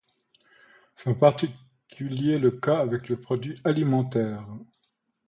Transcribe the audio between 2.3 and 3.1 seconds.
le cas avec